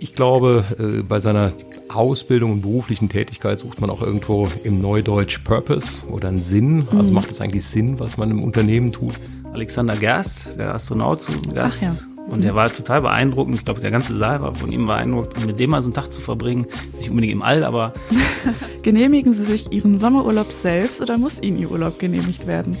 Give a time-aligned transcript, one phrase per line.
[0.00, 1.52] Ich glaube, äh, bei seiner
[1.88, 6.84] Ausbildung und beruflichen Tätigkeit sucht man auch irgendwo im Neudeutsch Purpose oder einen Sinn.
[6.90, 7.14] Also mhm.
[7.14, 9.14] macht es eigentlich Sinn, was man im Unternehmen tut.
[9.52, 11.84] Alexander Gerst, der Astronaut zu Gast.
[11.84, 11.96] Ach ja.
[12.30, 13.56] Und der war total beeindruckend.
[13.56, 15.36] Ich glaube, der ganze Saal war von ihm beeindruckt.
[15.38, 17.94] Und mit dem mal so einen Tag zu verbringen, ist nicht unbedingt im All, aber.
[18.82, 22.76] Genehmigen Sie sich Ihren Sommerurlaub selbst oder muss Ihnen Ihr Urlaub genehmigt werden?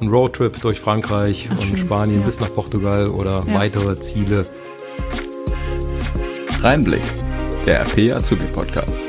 [0.00, 1.76] Ein Roadtrip durch Frankreich Ach, und schön.
[1.76, 2.26] Spanien ja.
[2.26, 3.54] bis nach Portugal oder ja.
[3.54, 4.46] weitere Ziele.
[6.62, 7.00] Reinblick,
[7.64, 9.02] der RP Azubi Podcast.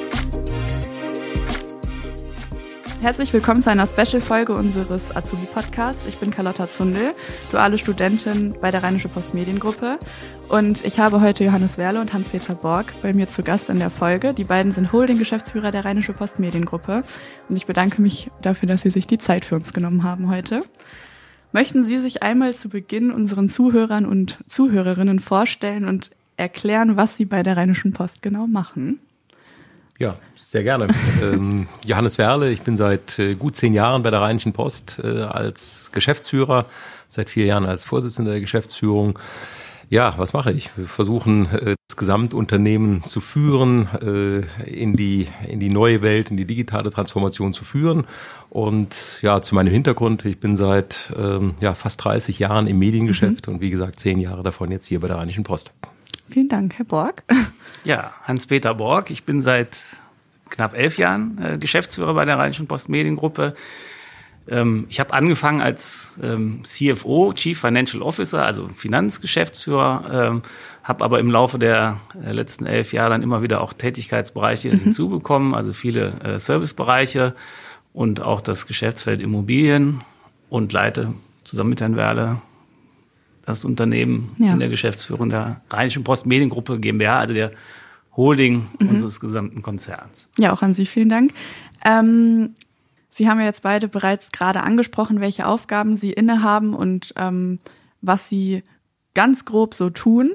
[3.01, 6.07] Herzlich willkommen zu einer Special-Folge unseres Azubi-Podcasts.
[6.07, 7.11] Ich bin Carlotta Zundel,
[7.51, 9.99] duale Studentin bei der Rheinische Post Mediengruppe.
[10.47, 13.89] Und ich habe heute Johannes Werle und Hans-Peter Borg bei mir zu Gast in der
[13.89, 14.33] Folge.
[14.33, 17.01] Die beiden sind Holding-Geschäftsführer der Rheinische Post Mediengruppe.
[17.49, 20.63] Und ich bedanke mich dafür, dass Sie sich die Zeit für uns genommen haben heute.
[21.51, 27.25] Möchten Sie sich einmal zu Beginn unseren Zuhörern und Zuhörerinnen vorstellen und erklären, was Sie
[27.25, 28.99] bei der Rheinischen Post genau machen?
[29.99, 30.87] Ja, sehr gerne.
[31.23, 35.21] ähm, Johannes Werle, ich bin seit äh, gut zehn Jahren bei der Rheinischen Post äh,
[35.21, 36.65] als Geschäftsführer,
[37.07, 39.19] seit vier Jahren als Vorsitzender der Geschäftsführung.
[39.91, 40.75] Ja, was mache ich?
[40.75, 46.37] Wir versuchen äh, das Gesamtunternehmen zu führen, äh, in die in die neue Welt, in
[46.37, 48.05] die digitale Transformation zu führen.
[48.49, 53.47] Und ja, zu meinem Hintergrund: Ich bin seit ähm, ja fast 30 Jahren im Mediengeschäft
[53.47, 53.55] mhm.
[53.55, 55.73] und wie gesagt zehn Jahre davon jetzt hier bei der Rheinischen Post.
[56.31, 57.23] Vielen Dank, Herr Borg.
[57.83, 59.09] Ja, Hans-Peter Borg.
[59.09, 59.87] Ich bin seit
[60.51, 63.55] knapp elf Jahren äh, Geschäftsführer bei der Rheinischen Post Mediengruppe.
[64.47, 70.41] Ähm, ich habe angefangen als ähm, CFO, Chief Financial Officer, also Finanzgeschäftsführer, ähm,
[70.83, 74.79] habe aber im Laufe der äh, letzten elf Jahre dann immer wieder auch Tätigkeitsbereiche mhm.
[74.79, 77.33] hinzubekommen, also viele äh, Servicebereiche
[77.93, 80.01] und auch das Geschäftsfeld Immobilien
[80.49, 82.37] und leite zusammen mit Herrn Werle
[83.45, 84.53] das Unternehmen ja.
[84.53, 87.51] in der Geschäftsführung der Rheinischen Post Mediengruppe GmbH, also der
[88.15, 88.89] Holding mhm.
[88.89, 90.29] unseres gesamten Konzerns.
[90.37, 91.33] Ja, auch an Sie vielen Dank.
[91.83, 92.53] Ähm,
[93.09, 97.59] Sie haben ja jetzt beide bereits gerade angesprochen, welche Aufgaben Sie innehaben und ähm,
[98.01, 98.63] was Sie
[99.13, 100.31] ganz grob so tun.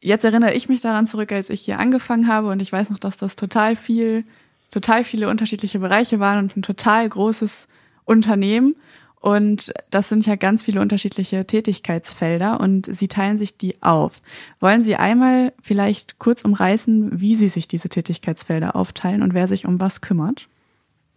[0.00, 2.98] Jetzt erinnere ich mich daran zurück, als ich hier angefangen habe und ich weiß noch,
[2.98, 4.24] dass das total viel,
[4.70, 7.68] total viele unterschiedliche Bereiche waren und ein total großes
[8.04, 8.76] Unternehmen.
[9.24, 14.20] Und das sind ja ganz viele unterschiedliche Tätigkeitsfelder und Sie teilen sich die auf.
[14.60, 19.64] Wollen Sie einmal vielleicht kurz umreißen, wie Sie sich diese Tätigkeitsfelder aufteilen und wer sich
[19.64, 20.46] um was kümmert?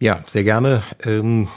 [0.00, 0.82] Ja, sehr gerne.
[1.04, 1.48] Ähm,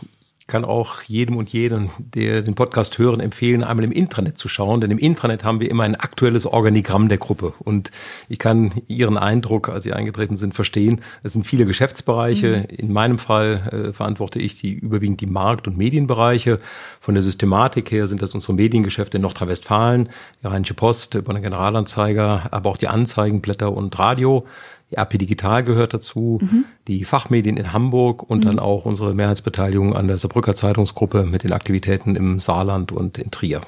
[0.52, 4.82] kann auch jedem und jedem, der den Podcast hören, empfehlen, einmal im Intranet zu schauen,
[4.82, 7.54] denn im Intranet haben wir immer ein aktuelles Organigramm der Gruppe.
[7.60, 7.90] Und
[8.28, 11.02] ich kann Ihren Eindruck, als Sie eingetreten sind, verstehen.
[11.24, 12.68] Es sind viele Geschäftsbereiche.
[12.70, 12.76] Mhm.
[12.76, 16.60] In meinem Fall äh, verantworte ich die überwiegend die Markt- und Medienbereiche.
[17.00, 20.10] Von der Systematik her sind das unsere Mediengeschäfte in Nordrhein-Westfalen,
[20.44, 24.46] die Rheinische Post, Bonner Generalanzeiger, aber auch die Anzeigenblätter und Radio.
[24.92, 26.66] Die AP Digital gehört dazu, mhm.
[26.88, 28.48] die Fachmedien in Hamburg und mhm.
[28.48, 33.32] dann auch unsere Mehrheitsbeteiligung an der Saarbrücker Zeitungsgruppe mit den Aktivitäten im Saarland und in
[33.32, 33.62] Trier.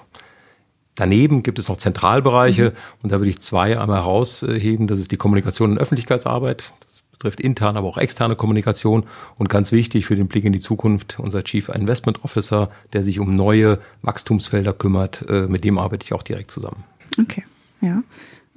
[0.96, 3.04] Daneben gibt es noch Zentralbereiche mhm.
[3.04, 4.88] und da würde ich zwei einmal herausheben.
[4.88, 6.74] Das ist die Kommunikation und Öffentlichkeitsarbeit.
[6.82, 9.06] Das betrifft interne, aber auch externe Kommunikation
[9.38, 13.20] und ganz wichtig für den Blick in die Zukunft unser Chief Investment Officer, der sich
[13.20, 15.26] um neue Wachstumsfelder kümmert.
[15.30, 16.84] Äh, mit dem arbeite ich auch direkt zusammen.
[17.20, 17.44] Okay,
[17.82, 18.04] ja.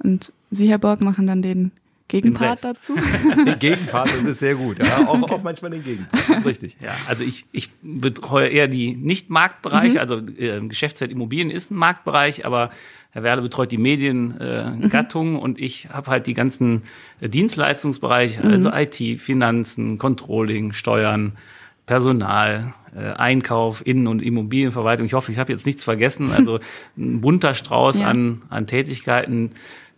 [0.03, 1.71] Und Sie, Herr Borg, machen dann den
[2.07, 2.95] Gegenpart dazu?
[3.45, 4.79] den Gegenpart, das ist sehr gut.
[4.79, 5.33] Ja, auch, okay.
[5.33, 6.77] auch manchmal den Gegenpart, das ist richtig.
[6.81, 9.99] Ja, also ich, ich betreue eher die Nicht-Marktbereiche, mhm.
[9.99, 12.69] also äh, Geschäftsfeld Immobilien ist ein Marktbereich, aber
[13.11, 15.39] Herr Werle betreut die Mediengattung äh, mhm.
[15.39, 16.83] und ich habe halt die ganzen
[17.19, 18.53] äh, Dienstleistungsbereiche, mhm.
[18.53, 21.33] also IT, Finanzen, Controlling, Steuern,
[21.87, 25.05] Personal, äh, Einkauf, Innen- und Immobilienverwaltung.
[25.05, 26.31] Ich hoffe, ich habe jetzt nichts vergessen.
[26.31, 26.59] Also
[26.97, 28.07] ein bunter Strauß ja.
[28.07, 29.51] an, an Tätigkeiten,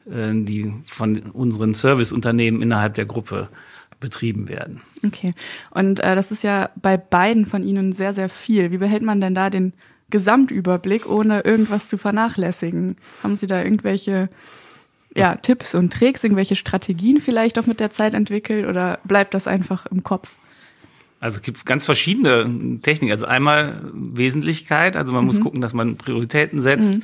[0.09, 3.49] die von unseren Serviceunternehmen innerhalb der Gruppe
[3.99, 4.81] betrieben werden.
[5.05, 5.33] Okay.
[5.71, 8.71] Und äh, das ist ja bei beiden von Ihnen sehr, sehr viel.
[8.71, 9.73] Wie behält man denn da den
[10.09, 12.97] Gesamtüberblick, ohne irgendwas zu vernachlässigen?
[13.21, 14.29] Haben Sie da irgendwelche
[15.15, 19.47] ja, Tipps und Tricks, irgendwelche Strategien vielleicht auch mit der Zeit entwickelt oder bleibt das
[19.47, 20.31] einfach im Kopf?
[21.19, 23.11] Also es gibt ganz verschiedene Techniken.
[23.11, 25.27] Also einmal Wesentlichkeit, also man mhm.
[25.27, 26.95] muss gucken, dass man Prioritäten setzt.
[26.95, 27.03] Mhm.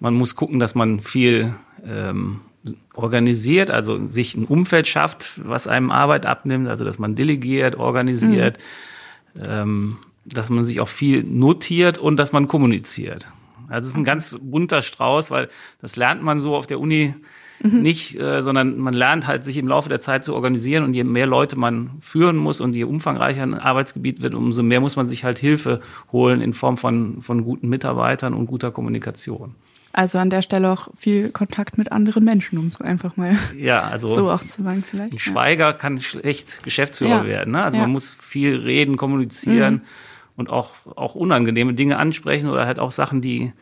[0.00, 1.54] Man muss gucken, dass man viel
[1.86, 2.40] ähm,
[2.94, 8.58] organisiert, also sich ein Umfeld schafft, was einem Arbeit abnimmt, also dass man delegiert, organisiert,
[9.34, 9.42] mhm.
[9.46, 13.26] ähm, dass man sich auch viel notiert und dass man kommuniziert.
[13.68, 15.48] Also es ist ein ganz bunter Strauß, weil
[15.80, 17.14] das lernt man so auf der Uni
[17.62, 17.82] mhm.
[17.82, 21.04] nicht, äh, sondern man lernt halt sich im Laufe der Zeit zu organisieren und je
[21.04, 25.08] mehr Leute man führen muss und je umfangreicher ein Arbeitsgebiet wird, umso mehr muss man
[25.08, 25.80] sich halt Hilfe
[26.12, 29.54] holen in Form von, von guten Mitarbeitern und guter Kommunikation.
[29.92, 33.82] Also an der Stelle auch viel Kontakt mit anderen Menschen, um es einfach mal Ja,
[33.82, 35.12] also so auch zu sagen vielleicht.
[35.12, 35.18] ein ja.
[35.18, 37.26] Schweiger kann schlecht Geschäftsführer Ja.
[37.26, 37.52] werden.
[37.52, 37.62] Ne?
[37.62, 37.82] Also Ja.
[37.84, 39.80] man muss viel reden, kommunizieren Mhm.
[40.36, 43.52] und auch, auch unangenehme Dinge ansprechen oder halt auch Sachen, die,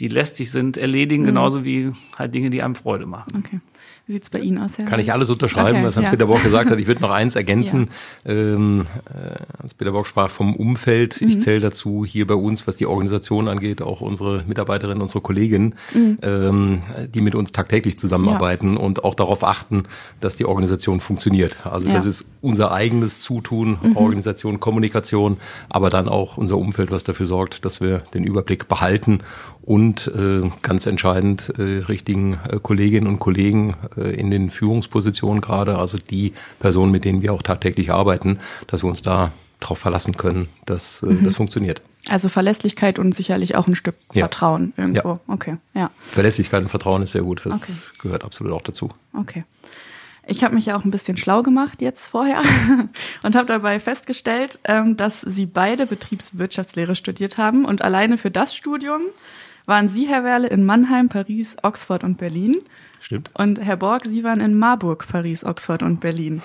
[0.00, 1.26] die lästig sind, erledigen, Mhm.
[1.28, 3.32] genauso wie halt Dinge, die einem Freude machen.
[3.44, 3.58] Okay.
[4.06, 4.84] Wie sieht's bei Ihnen aus, Herr?
[4.84, 6.30] Kann ich alles unterschreiben, Okay, was Hans-Peter ja.
[6.30, 6.78] Bock gesagt hat.
[6.78, 7.88] Ich würde noch eins ergänzen.
[8.26, 11.22] Ähm, äh, Hans-Peter Bock sprach vom Umfeld.
[11.22, 11.28] Mhm.
[11.28, 15.74] Ich zähle dazu hier bei uns, was die Organisation angeht, auch unsere Mitarbeiterinnen, unsere Kolleginnen,
[15.94, 16.18] Mhm.
[16.22, 16.82] ähm,
[17.14, 19.84] die mit uns tagtäglich zusammenarbeiten und auch darauf achten,
[20.20, 21.64] dass die Organisation funktioniert.
[21.66, 21.94] Also Ja.
[21.94, 25.38] das ist unser eigenes Zutun, Organisation, Kommunikation,
[25.70, 29.20] aber dann auch unser Umfeld, was dafür sorgt, dass wir den Überblick behalten
[29.62, 35.98] und äh, ganz entscheidend äh, richtigen äh, Kolleginnen und Kollegen in den Führungspositionen gerade, also
[35.98, 40.48] die Personen, mit denen wir auch tagtäglich arbeiten, dass wir uns da darauf verlassen können,
[40.66, 41.80] dass äh, das funktioniert.
[42.10, 44.24] Also Verlässlichkeit und sicherlich auch ein Stück Ja.
[44.26, 45.08] Vertrauen irgendwo.
[45.08, 45.20] Ja.
[45.26, 47.42] Okay, ja, Verlässlichkeit und Vertrauen ist sehr gut.
[47.44, 47.72] Das Okay.
[48.02, 48.90] gehört absolut auch dazu.
[49.18, 49.44] okay.
[50.26, 52.40] Ich habe mich ja auch ein bisschen schlau gemacht jetzt vorher
[53.24, 58.54] und habe dabei festgestellt, ähm, dass Sie beide Betriebswirtschaftslehre studiert haben und alleine für das
[58.56, 59.02] Studium
[59.66, 62.56] waren Sie, Herr Werle, in Mannheim, Paris, Oxford und Berlin
[63.04, 63.30] Stimmt.
[63.34, 66.42] und Herr Borg, Sie waren in Marburg, Paris, Oxford und Berlin.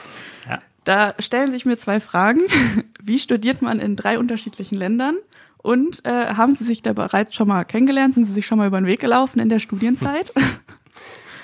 [0.47, 0.59] Ja.
[0.83, 2.41] Da stellen sich mir zwei Fragen.
[3.01, 5.15] Wie studiert man in drei unterschiedlichen Ländern?
[5.57, 8.13] Und äh, haben Sie sich da bereits schon mal kennengelernt?
[8.15, 10.33] Sind Sie sich schon mal über den Weg gelaufen in der Studienzeit?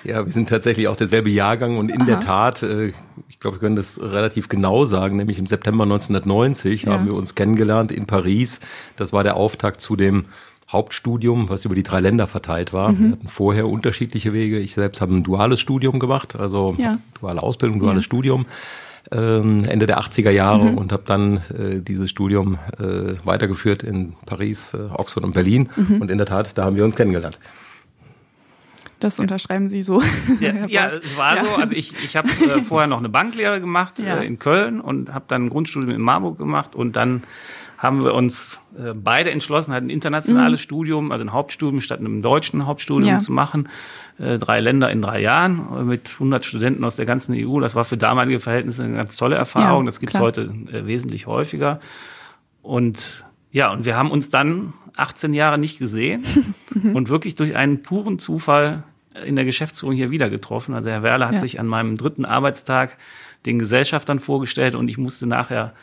[0.03, 2.06] Ja, wir sind tatsächlich auch derselbe Jahrgang und in Aha.
[2.06, 2.94] der Tat, äh,
[3.27, 6.94] ich glaube, wir können das relativ genau sagen, nämlich im September 1990 Ja.
[6.94, 8.59] haben wir uns kennengelernt in Paris.
[8.97, 10.25] Das war der Auftakt zu dem
[10.69, 12.91] Hauptstudium, was über die drei Länder verteilt war.
[12.91, 13.03] Mhm.
[13.03, 14.59] Wir hatten vorher unterschiedliche Wege.
[14.59, 16.97] Ich selbst habe ein duales Studium gemacht, also Ja.
[17.19, 18.00] duale Ausbildung, duales Ja.
[18.00, 18.03] Mhm.
[18.06, 18.45] Studium.
[19.12, 24.73] ähm, Ende der 80er Jahre und habe dann äh, dieses Studium äh, weitergeführt in Paris,
[24.73, 25.69] äh, Oxford und Berlin.
[25.75, 26.01] Mhm.
[26.01, 27.38] Und in der Tat, da haben wir uns kennengelernt.
[29.00, 30.01] Das unterschreiben Sie so.
[30.39, 31.44] Ja, ja, es war Ja.
[31.45, 31.50] so.
[31.61, 34.18] Also ich, ich habe äh, vorher noch eine Banklehre gemacht Ja.
[34.18, 37.23] äh, in Köln und habe dann ein Grundstudium in Marburg gemacht und dann
[37.85, 42.21] haben wir uns äh, beide entschlossen, halt ein internationales Studium, also ein Hauptstudium statt einem
[42.21, 43.15] deutschen Hauptstudium Mhm.
[43.15, 43.19] Ja.
[43.19, 43.69] zu machen.
[44.19, 47.59] Äh, drei Länder in drei Jahren äh, mit 100 Studenten aus der ganzen EU.
[47.59, 49.83] Das war für damalige Verhältnisse eine ganz tolle Erfahrung.
[49.83, 50.23] Ja, das gibt's klar.
[50.23, 51.79] heute äh, wesentlich häufiger.
[52.61, 56.23] Und ja, und wir haben uns dann 18 Jahre nicht gesehen
[56.93, 58.83] und wirklich durch einen puren Zufall
[59.25, 60.73] in der Geschäftsführung hier wieder getroffen.
[60.73, 61.39] Also Herr Werle hat Ja.
[61.39, 62.97] sich an meinem dritten Arbeitstag
[63.45, 65.73] den Gesellschaftern vorgestellt und ich musste nachher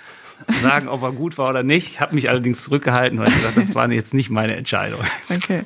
[0.62, 1.88] sagen, ob er gut war oder nicht.
[1.88, 5.00] Ich habe mich allerdings zurückgehalten, weil ich gesagt, das war jetzt nicht meine Entscheidung.
[5.28, 5.62] Okay.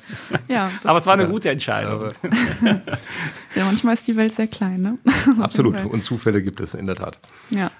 [0.49, 2.00] Ja, Aber es war eine gute Entscheidung.
[3.55, 4.99] ja, manchmal ist die Welt sehr klein, ne?
[5.40, 5.84] Absolut.
[5.84, 7.19] Und Zufälle gibt es in der Tat.
[7.50, 7.70] Ja.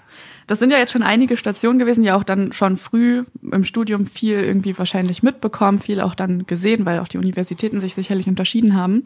[0.47, 4.05] Das sind ja jetzt schon einige Stationen gewesen, die auch dann schon früh im Studium
[4.05, 8.73] viel irgendwie wahrscheinlich mitbekommen, viel auch dann gesehen, weil auch die Universitäten sich sicherlich unterschieden
[8.73, 9.01] haben.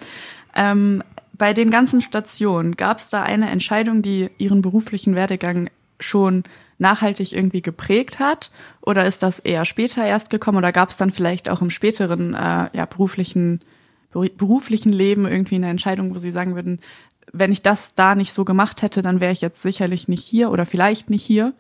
[0.56, 1.02] Ähm,
[1.34, 6.44] bei den ganzen Stationen, gab es da eine Entscheidung, die Ihren beruflichen Werdegang schon
[6.82, 8.52] nachhaltig irgendwie geprägt hat?
[8.82, 10.58] Oder ist das eher später erst gekommen?
[10.58, 13.62] Oder gab es dann vielleicht auch im späteren äh, ja, beruflichen,
[14.14, 16.80] beru- beruflichen Leben irgendwie eine Entscheidung, wo Sie sagen würden,
[17.32, 20.52] wenn ich das da nicht so gemacht hätte, dann wäre ich jetzt sicherlich nicht hier
[20.52, 21.54] oder vielleicht nicht hier?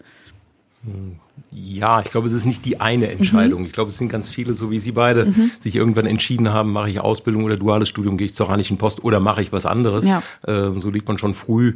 [1.53, 3.65] Ja, ich glaube, es ist nicht die eine Entscheidung.
[3.65, 6.89] Ich glaube, es sind ganz viele, so wie Sie beide, sich irgendwann entschieden haben, mache
[6.89, 10.07] ich Ausbildung oder duales Studium, gehe ich zur Rheinischen Post oder mache ich was anderes.
[10.07, 10.23] Ja.
[10.47, 11.75] Ähm, so liegt man schon früh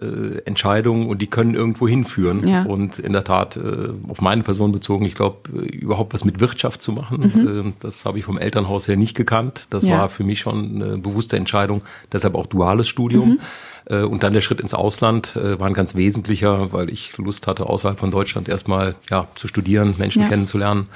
[0.00, 2.46] äh, Entscheidungen und die können irgendwo hinführen.
[2.46, 2.62] Ja.
[2.64, 6.40] Und in der Tat, äh, auf meine Person bezogen, ich glaube, äh, überhaupt was mit
[6.40, 7.22] Wirtschaft zu machen,
[7.68, 9.64] äh, das habe ich vom Elternhaus her nicht gekannt.
[9.70, 9.98] Das Ja.
[9.98, 13.40] war für mich schon eine bewusste Entscheidung, deshalb auch duales Studium.
[13.88, 17.46] Äh, Und dann der Schritt ins Ausland äh, war ein ganz wesentlicher, weil ich Lust
[17.46, 20.28] hatte, außerhalb von Deutschland erstmal ja, zu studieren, Menschen Ja.
[20.28, 20.88] kennenzulernen.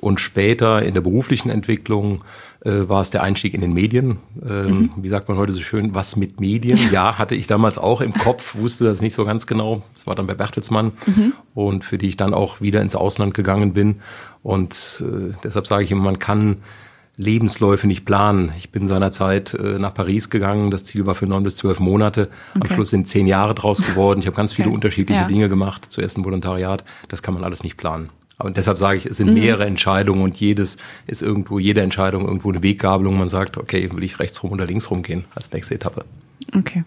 [0.00, 2.22] Und später in der beruflichen Entwicklung
[2.64, 4.18] äh, war es der Einstieg in den Medien.
[4.48, 6.78] Ähm, Wie sagt man heute so schön, was mit Medien?
[6.92, 9.82] Ja, hatte ich damals auch im Kopf, wusste das nicht so ganz genau.
[9.94, 10.92] Das war dann bei Bertelsmann
[11.54, 13.96] und für die ich dann auch wieder ins Ausland gegangen bin.
[14.44, 16.58] Und äh, deshalb sage ich immer, man kann
[17.18, 18.52] Lebensläufe nicht planen.
[18.56, 20.70] Ich bin seinerzeit äh, nach Paris gegangen.
[20.70, 22.28] Das Ziel war für neun bis zwölf Monate.
[22.54, 22.74] Am Okay.
[22.74, 24.20] Schluss sind zehn Jahre draus geworden.
[24.20, 24.74] Ich habe ganz viele Okay.
[24.76, 25.26] unterschiedliche Ja.
[25.26, 25.84] Dinge gemacht.
[25.90, 26.84] Zuerst ein Volontariat.
[27.08, 28.10] Das kann man alles nicht planen.
[28.38, 29.24] Aber deshalb sage ich, es Mhm.
[29.24, 30.76] sind mehrere Entscheidungen und jedes
[31.08, 33.18] ist irgendwo, jede Entscheidung irgendwo eine Weggabelung.
[33.18, 36.04] Man sagt, okay, will ich rechts rum oder links rum gehen als nächste Etappe.
[36.56, 36.84] Okay.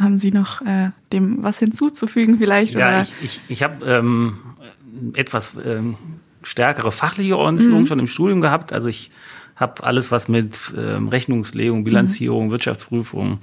[0.00, 2.74] Haben Sie noch äh, dem was hinzuzufügen vielleicht?
[2.74, 3.00] Ja, oder?
[3.02, 4.36] ich, ich, ich habe ähm,
[5.14, 5.94] etwas ähm,
[6.42, 8.72] stärkere fachliche Orientierung schon im Studium gehabt.
[8.72, 9.12] Also ich
[9.56, 13.38] habe alles, was mit ähm, Rechnungslegung, Bilanzierung, Wirtschaftsprüfung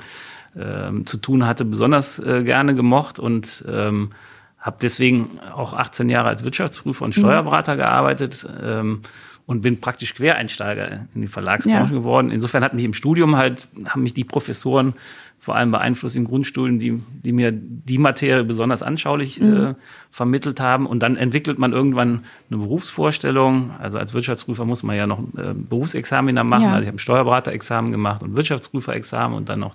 [0.60, 4.12] ähm, zu tun hatte, besonders äh, gerne gemocht und ähm,
[4.60, 8.46] habe deswegen auch 18 Jahre als Wirtschaftsprüfer und Steuerberater gearbeitet.
[8.62, 9.02] Ähm,
[9.48, 12.00] und bin praktisch Quereinsteiger in die Verlagsbranche Ja.
[12.00, 12.32] geworden.
[12.32, 14.94] Insofern hat mich im Studium halt, haben mich die Professoren
[15.42, 19.74] vor allem beeinflusst im Grundstudium, die, die mir die Materie besonders anschaulich äh,
[20.12, 20.86] vermittelt haben.
[20.86, 23.72] Und dann entwickelt man irgendwann eine Berufsvorstellung.
[23.80, 26.66] Also als Wirtschaftsprüfer muss man ja noch äh, Berufsexamina machen.
[26.66, 26.74] Ja.
[26.74, 29.74] Also ich habe ein Steuerberaterexamen gemacht und Wirtschaftsprüferexamen und dann noch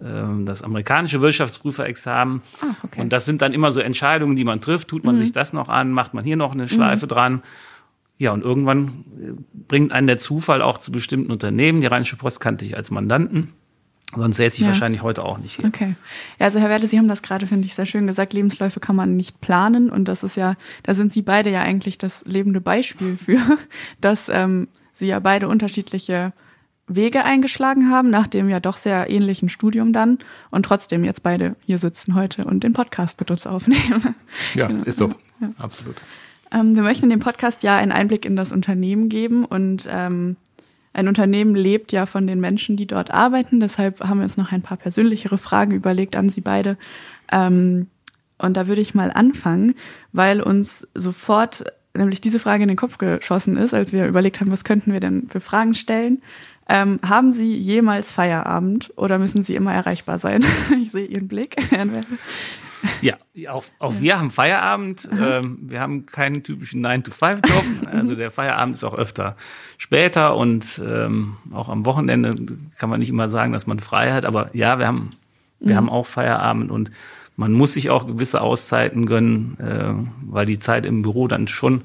[0.00, 2.42] ähm, das amerikanische Wirtschaftsprüferexamen.
[2.60, 3.00] Ach, okay.
[3.00, 4.86] Und das sind dann immer so Entscheidungen, die man trifft.
[4.86, 5.90] Tut man sich das noch an?
[5.90, 7.42] Macht man hier noch eine Schleife dran?
[8.16, 9.32] Ja, und irgendwann äh,
[9.66, 11.80] bringt einen der Zufall auch zu bestimmten Unternehmen.
[11.80, 13.54] Die Rheinische Post kannte ich als Mandanten.
[14.16, 14.68] Sonst säße ich Ja.
[14.68, 15.66] wahrscheinlich heute auch nicht hier.
[15.66, 15.94] Okay.
[16.38, 18.32] Ja, also Herr Werde, Sie haben das gerade, finde ich, sehr schön gesagt.
[18.32, 21.98] Lebensläufe kann man nicht planen und das ist ja, da sind Sie beide ja eigentlich
[21.98, 23.40] das lebende Beispiel für,
[24.00, 26.32] dass ähm, Sie ja beide unterschiedliche
[26.86, 30.18] Wege eingeschlagen haben, nach dem ja doch sehr ähnlichen Studium dann
[30.50, 34.14] und trotzdem jetzt beide hier sitzen heute und den Podcast mit uns aufnehmen.
[34.54, 34.84] Ja, Genau.
[34.84, 35.12] ist so.
[35.62, 35.96] Absolut.
[36.52, 40.36] Ähm, wir möchten in dem Podcast ja einen Einblick in das Unternehmen geben und ähm,
[40.94, 43.60] ein Unternehmen lebt ja von den Menschen, die dort arbeiten.
[43.60, 46.78] Deshalb haben wir uns noch ein paar persönlichere Fragen überlegt an Sie beide.
[47.30, 47.88] Ähm,
[48.38, 49.74] und da würde ich mal anfangen,
[50.12, 51.64] weil uns sofort
[51.96, 55.00] nämlich diese Frage in den Kopf geschossen ist, als wir überlegt haben, was könnten wir
[55.00, 56.22] denn für Fragen stellen.
[56.68, 60.44] Ähm, haben Sie jemals Feierabend oder müssen Sie immer erreichbar sein?
[60.82, 61.56] ich sehe Ihren Blick.
[63.00, 63.16] Ja,
[63.50, 65.08] auch, auch wir haben Feierabend.
[65.18, 67.64] Ähm, wir haben keinen typischen 9-to-5-Job.
[67.90, 69.36] Also der Feierabend ist auch öfter
[69.78, 72.34] später und ähm, auch am Wochenende
[72.78, 74.24] kann man nicht immer sagen, dass man frei hat.
[74.24, 75.10] Aber ja, wir haben,
[75.60, 76.90] wir haben auch Feierabend und
[77.36, 79.92] man muss sich auch gewisse Auszeiten gönnen, äh,
[80.30, 81.82] weil die Zeit im Büro dann schon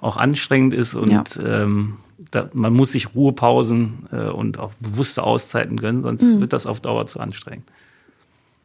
[0.00, 1.24] auch anstrengend ist und Ja.
[1.44, 1.96] ähm,
[2.30, 6.80] da, man muss sich Ruhepausen äh, und auch bewusste Auszeiten gönnen, sonst wird das auf
[6.80, 7.64] Dauer zu anstrengend.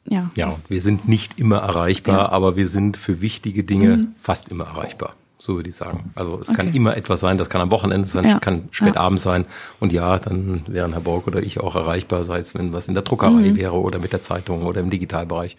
[0.10, 0.30] Ja.
[0.36, 5.14] Ja, wir sind nicht immer erreichbar, aber wir sind für wichtige Dinge fast immer erreichbar.
[5.40, 6.12] So würde ich sagen.
[6.16, 6.78] Also es kann Okay.
[6.78, 8.40] immer etwas sein, das kann am Wochenende sein, Ja.
[8.40, 9.46] kann spät abends sein.
[9.82, 12.94] Und ja, dann wären Herr Borg oder ich auch erreichbar, sei es, wenn was in
[12.94, 15.58] der Druckerei wäre oder mit der Zeitung oder im Digitalbereich.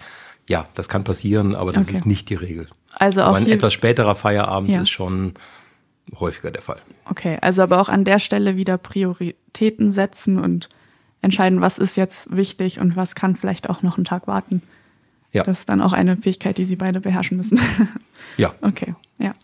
[0.48, 1.96] Ja, das kann passieren, aber das Okay.
[1.96, 2.68] ist nicht die Regel.
[2.98, 4.80] Also auch aber ein etwas späterer Feierabend Ja.
[4.82, 5.34] ist schon
[6.18, 6.80] häufiger der Fall.
[7.10, 10.68] Okay, also aber auch an der Stelle wieder Prioritäten setzen und
[11.24, 14.62] entscheiden, was ist jetzt wichtig und was kann vielleicht auch noch einen Tag warten.
[15.32, 17.58] Ja, Das ist dann auch eine Fähigkeit, die Sie beide beherrschen müssen.
[18.36, 18.54] ja.
[18.60, 19.34] okay, ja.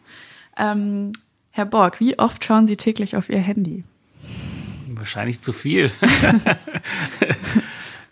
[0.57, 1.11] Ähm,
[1.51, 3.83] Herr Borg, wie oft schauen Sie täglich auf Ihr Handy?
[4.89, 5.91] Wahrscheinlich zu viel.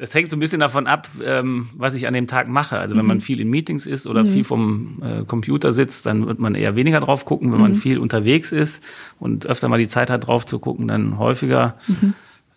[0.00, 2.78] Das hängt so ein bisschen davon ab, ähm, was ich an dem Tag mache.
[2.78, 6.38] Also wenn man viel in Meetings ist oder viel vom äh, Computer sitzt, dann wird
[6.38, 7.52] man eher weniger drauf gucken.
[7.52, 8.84] Wenn man viel unterwegs ist
[9.18, 11.74] und öfter mal die Zeit hat, drauf zu gucken, dann häufiger.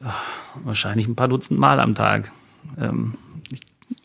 [0.03, 0.13] Ah,
[0.63, 2.31] Wahrscheinlich ein paar Dutzend Mal am Tag.
[2.79, 3.13] Ähm,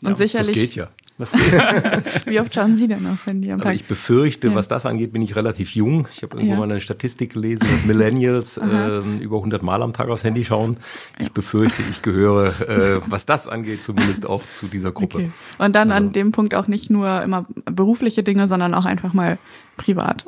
[0.03, 0.87] Und Das sicherlich, geht ja.
[1.17, 1.31] das
[2.25, 3.73] wie oft schauen Sie denn aufs Handy am Tag?
[3.75, 4.55] ich befürchte, Ja.
[4.55, 6.07] was das angeht, bin ich relativ jung.
[6.13, 6.59] Ich habe irgendwo Ja.
[6.59, 10.77] mal eine Statistik gelesen, dass Millennials ähm, über 100 Mal am Tag aufs Handy schauen.
[11.19, 15.17] Ich befürchte, ich gehöre, äh, was das angeht, zumindest auch zu dieser Gruppe.
[15.17, 15.31] Okay.
[15.57, 19.13] Und dann an Also- dem Punkt auch nicht nur immer berufliche Dinge, sondern auch einfach
[19.13, 19.37] mal
[19.77, 20.25] privat.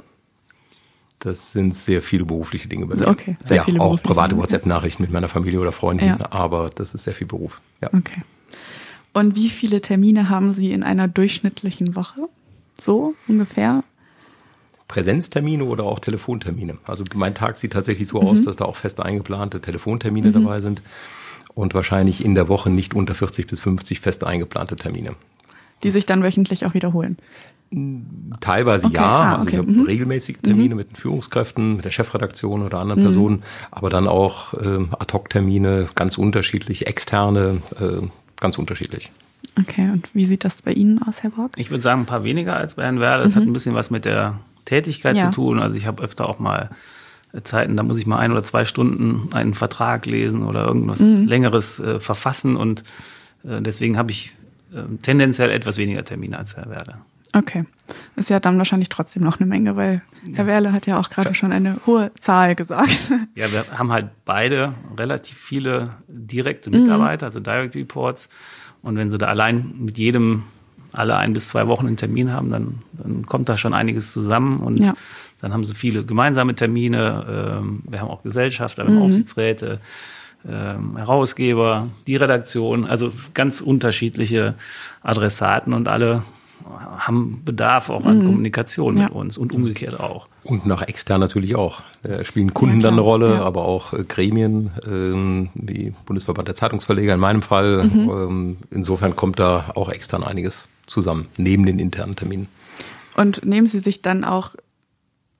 [1.19, 3.07] Das sind sehr viele berufliche Dinge bei mir.
[3.07, 6.17] Okay, sehr ja, viele auch private WhatsApp-Nachrichten mit meiner Familie oder Freunden, Ja.
[6.31, 7.59] aber das ist sehr viel Beruf.
[7.81, 7.89] Ja.
[7.93, 8.21] Okay.
[9.11, 12.21] Und wie viele Termine haben Sie in einer durchschnittlichen Woche?
[12.79, 13.83] So ungefähr?
[14.87, 16.77] Präsenztermine oder auch Telefontermine.
[16.85, 18.27] Also mein Tag sieht tatsächlich so Mhm.
[18.27, 20.81] aus, dass da auch fest eingeplante Telefontermine dabei sind
[21.53, 25.15] und wahrscheinlich in der Woche nicht unter 40 bis 50 fest eingeplante Termine.
[25.83, 27.17] Die sich dann wöchentlich auch wiederholen.
[28.39, 29.85] Teilweise Okay, ja, ah, also okay, ich habe mhm.
[29.85, 34.89] regelmäßige Termine mit den Führungskräften, mit der Chefredaktion oder anderen Personen, aber dann auch ähm,
[34.97, 38.07] Ad-Hoc-Termine, ganz unterschiedlich, externe, äh,
[38.39, 39.11] ganz unterschiedlich.
[39.59, 41.51] Okay, und wie sieht das bei Ihnen aus, Herr Borg?
[41.57, 43.23] Ich würde sagen, ein paar weniger als bei Herrn Werle.
[43.23, 45.25] Das hat ein bisschen was mit der Tätigkeit Ja.
[45.29, 45.59] zu tun.
[45.59, 46.69] Also ich habe öfter auch mal
[47.33, 50.99] äh, Zeiten, da muss ich mal ein oder zwei Stunden einen Vertrag lesen oder irgendwas
[50.99, 52.83] Längeres äh, verfassen und
[53.43, 54.33] äh, deswegen habe ich
[54.73, 56.95] äh, tendenziell etwas weniger Termine als Herr Werle.
[57.33, 57.65] Okay.
[58.15, 60.01] Ist ja dann wahrscheinlich trotzdem noch eine Menge, weil
[60.35, 62.89] Herr Werle hat ja auch gerade schon eine hohe Zahl gesagt.
[63.35, 68.29] Ja, wir haben halt beide relativ viele direkte Mitarbeiter, also Direct Reports.
[68.81, 70.43] Und wenn sie da allein mit jedem
[70.91, 74.59] alle ein bis zwei Wochen einen Termin haben, dann, dann kommt da schon einiges zusammen
[74.59, 74.93] und Ja.
[75.39, 77.59] dann haben sie viele gemeinsame Termine.
[77.61, 79.79] Ähm, wir haben auch Gesellschafter, wir haben Aufsichtsräte,
[80.47, 84.55] ähm, Herausgeber, die Redaktion, also ganz unterschiedliche
[85.01, 86.23] Adressaten und alle
[86.97, 89.03] haben Bedarf auch an Kommunikation Ja.
[89.05, 90.27] mit uns und umgekehrt auch.
[90.43, 91.81] Und nach extern natürlich auch.
[92.03, 93.43] Äh, spielen Kunden Ja, dann eine Rolle, Ja.
[93.43, 97.83] aber auch äh, Gremien, ähm, wie Bundesverband der Zeitungsverleger in meinem Fall.
[97.85, 98.09] Mhm.
[98.09, 102.47] Ähm, insofern kommt da auch extern einiges zusammen, neben den internen Terminen.
[103.15, 104.55] Und nehmen Sie sich dann auch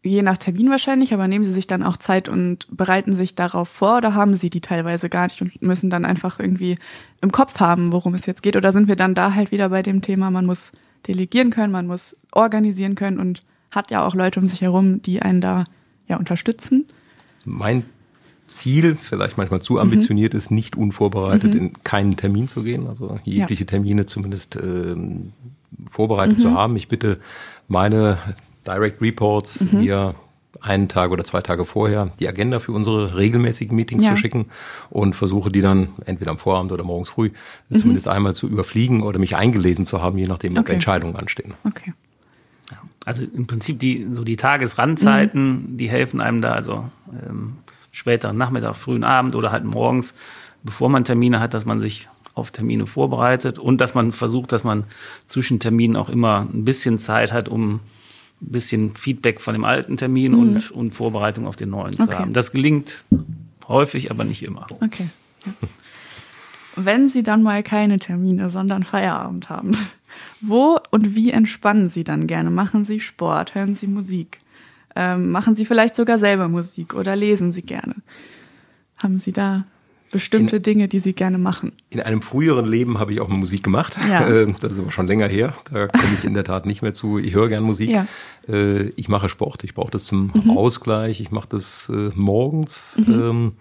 [0.02, 3.68] je nach Termin wahrscheinlich, aber nehmen Sie sich dann auch Zeit und bereiten sich darauf
[3.68, 6.76] vor oder haben Sie die teilweise gar nicht und müssen dann einfach irgendwie
[7.22, 8.56] im Kopf haben, worum es jetzt geht?
[8.56, 10.72] Oder sind wir dann da halt wieder bei dem Thema, man muss
[11.08, 15.22] delegieren können, man muss organisieren können und hat ja auch Leute um sich herum, die
[15.22, 15.66] einen da
[16.08, 16.86] ja unterstützen?
[17.46, 17.84] Mein
[18.48, 20.38] Ziel, vielleicht manchmal zu ambitioniert, mhm.
[20.38, 21.60] ist, nicht unvorbereitet mhm.
[21.60, 23.68] in keinen Termin zu gehen, also jegliche ja.
[23.68, 25.34] Termine zumindest ähm,
[25.90, 26.42] vorbereitet mhm.
[26.42, 26.76] zu haben.
[26.76, 27.20] Ich bitte
[27.68, 28.18] meine
[28.66, 29.84] Direct Reports mhm.
[30.62, 34.12] Einen Tag oder zwei Tage vorher die Agenda für unsere regelmäßigen Meetings ja.
[34.12, 34.48] zu schicken
[34.90, 37.32] und versuche die dann entweder am Vorabend oder morgens früh
[37.70, 37.78] mhm.
[37.78, 40.60] zumindest einmal zu überfliegen oder mich eingelesen zu haben, je nachdem, okay.
[40.60, 41.54] ob Entscheidungen anstehen.
[41.64, 41.94] Okay.
[43.06, 45.78] Also im Prinzip die so die Tagesrandzeiten, mhm.
[45.78, 46.90] die helfen einem da, also
[47.28, 47.58] ähm,
[47.92, 50.14] später Nachmittag, frühen Abend oder halt morgens,
[50.64, 54.64] bevor man Termine hat, dass man sich auf Termine vorbereitet und dass man versucht, dass
[54.64, 54.86] man
[55.28, 57.80] zwischen Terminen auch immer ein bisschen Zeit hat, um
[58.42, 60.40] ein bisschen Feedback von dem alten Termin mhm.
[60.40, 62.06] und, und Vorbereitung auf den neuen okay.
[62.06, 62.34] zu haben.
[62.34, 63.04] Das gelingt
[63.68, 64.68] häufig, aber nicht immer.
[64.82, 65.10] Okay.
[66.76, 69.78] Wenn Sie dann mal keine Termine, sondern Feierabend haben,
[70.42, 72.50] wo und wie entspannen Sie dann gerne?
[72.50, 73.56] Machen Sie Sport?
[73.56, 74.42] Hören Sie Musik?
[74.96, 77.96] Ähm, machen Sie vielleicht sogar selber Musik oder lesen Sie gerne?
[78.98, 79.66] Haben Sie da
[80.12, 81.74] bestimmte in, Dinge, die Sie gerne machen?
[81.90, 83.98] In einem früheren Leben habe ich auch mal Musik gemacht.
[84.10, 84.20] Ja.
[84.30, 85.56] Ähm, das ist aber schon länger her.
[85.72, 87.18] Da komme ich in der Tat nicht mehr zu.
[87.18, 87.90] Ich höre gern Musik.
[87.90, 88.06] Ja.
[88.48, 89.64] Äh, ich mache Sport.
[89.64, 90.52] Ich brauche das zum mhm.
[90.52, 91.20] Ausgleich.
[91.20, 92.96] Ich mache das äh, morgens.
[92.98, 93.14] Mhm.
[93.14, 93.52] Ähm,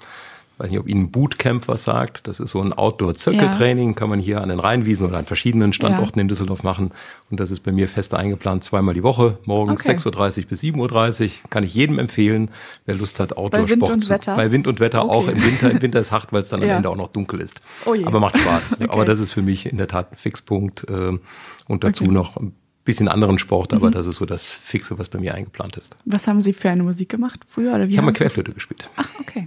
[0.58, 2.26] weiß nicht, ob Ihnen Bootcamp was sagt.
[2.26, 3.94] Das ist so ein Outdoor-Zirkeltraining, ja.
[3.94, 6.22] kann man hier an den Rheinwiesen oder an verschiedenen Standorten ja.
[6.22, 6.90] in Düsseldorf machen.
[7.30, 9.96] Und das ist bei mir fest eingeplant, zweimal die Woche, morgens okay.
[9.96, 11.30] 6.30 Uhr bis 7.30 Uhr.
[11.50, 12.50] Kann ich jedem empfehlen,
[12.86, 14.34] wer Lust hat, Outdoor-Sport und Wetter.
[14.34, 15.14] Bei Wind und Wetter okay.
[15.14, 15.70] auch im Winter.
[15.70, 16.70] Im Winter ist hart, weil es dann ja.
[16.70, 17.60] am Ende auch noch dunkel ist.
[17.86, 18.72] Oh Aber macht Spaß.
[18.80, 18.90] okay.
[18.90, 20.88] Aber das ist für mich in der Tat ein Fixpunkt.
[20.90, 21.18] Äh,
[21.68, 23.92] und dazu noch ein bisschen anderen Sport, aber mhm.
[23.92, 25.96] das ist so das Fixe, was bei mir eingeplant ist.
[26.06, 27.74] Was haben Sie für eine Musik gemacht früher?
[27.74, 28.88] Oder wie ich habe mal Querflöte gespielt.
[28.96, 29.46] Ach, okay.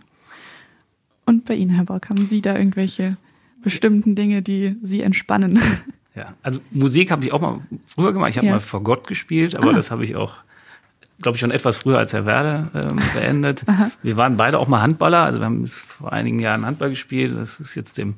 [1.26, 3.18] Und bei Ihnen, Herr Bock, haben Sie da irgendwelche
[3.62, 5.60] bestimmten Dinge, die Sie entspannen?
[6.14, 8.32] Ja, also Musik habe ich auch mal früher gemacht.
[8.32, 8.54] Ich habe ja.
[8.56, 9.74] mal vor Gott gespielt, aber ah.
[9.74, 10.36] das habe ich auch,
[11.22, 13.64] glaube ich, schon etwas früher als Herr Werde ähm, beendet.
[14.04, 17.34] wir waren beide auch mal Handballer, also wir haben vor einigen Jahren Handball gespielt.
[17.38, 18.16] Das ist jetzt dem,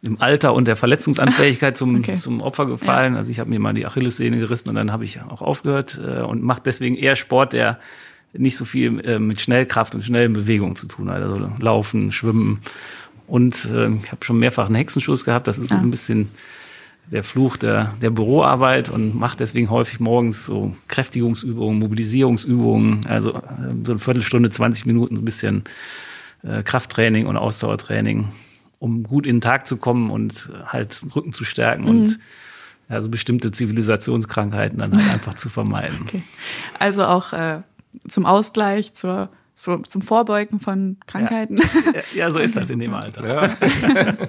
[0.00, 2.16] dem Alter und der Verletzungsanfähigkeit zum, okay.
[2.16, 3.12] zum Opfer gefallen.
[3.12, 3.18] Ja.
[3.18, 6.22] Also ich habe mir mal die Achillessehne gerissen und dann habe ich auch aufgehört äh,
[6.22, 7.78] und mache deswegen eher Sport, der
[8.32, 11.22] nicht so viel äh, mit Schnellkraft und schnellen Bewegungen zu tun hat.
[11.22, 12.60] Also Laufen, Schwimmen.
[13.26, 15.46] Und äh, ich habe schon mehrfach einen Hexenschuss gehabt.
[15.46, 15.76] Das ist ja.
[15.76, 16.28] so ein bisschen
[17.10, 23.40] der Fluch der, der Büroarbeit und mache deswegen häufig morgens so Kräftigungsübungen, Mobilisierungsübungen, also äh,
[23.84, 25.64] so eine Viertelstunde, 20 Minuten, so ein bisschen
[26.42, 28.28] äh, Krafttraining und Ausdauertraining,
[28.78, 31.88] um gut in den Tag zu kommen und halt Rücken zu stärken mhm.
[31.88, 32.18] und
[32.88, 35.98] also bestimmte Zivilisationskrankheiten dann halt einfach zu vermeiden.
[36.02, 36.22] Okay.
[36.78, 37.60] Also auch äh,
[38.08, 41.58] zum Ausgleich, zur, so, zum Vorbeugen von Krankheiten.
[41.58, 43.26] Ja, ja so ist das in dem Alter.
[43.26, 43.56] Ja.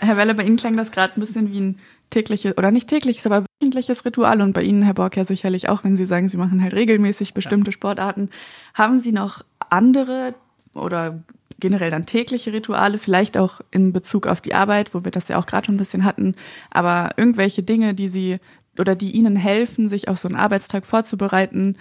[0.00, 1.78] Herr Welle, bei Ihnen klang das gerade ein bisschen wie ein
[2.10, 5.84] tägliches, oder nicht tägliches, aber wöchentliches Ritual und bei Ihnen, Herr Borg, ja sicherlich auch,
[5.84, 7.72] wenn Sie sagen, Sie machen halt regelmäßig bestimmte ja.
[7.72, 8.30] Sportarten.
[8.74, 10.34] Haben Sie noch andere
[10.74, 11.22] oder
[11.60, 15.38] generell dann tägliche Rituale, vielleicht auch in Bezug auf die Arbeit, wo wir das ja
[15.38, 16.36] auch gerade schon ein bisschen hatten,
[16.70, 18.38] aber irgendwelche Dinge, die Sie
[18.80, 21.76] oder die ihnen helfen, sich auf so einen Arbeitstag vorzubereiten